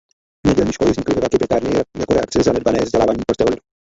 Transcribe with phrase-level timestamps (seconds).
[0.47, 3.61] Nedělní školy vznikly ve Velké Británii jako reakce na zanedbané vzdělávání prostého lidu.